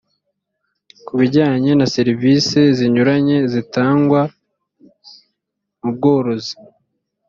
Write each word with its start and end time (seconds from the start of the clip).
ku 1.05 1.13
bijyanye 1.19 1.71
na 1.79 1.85
serivisi 1.95 2.59
zinyuranye 2.77 3.37
zitangwa 3.53 4.21
mu 5.81 5.89
bworozi 5.95 6.53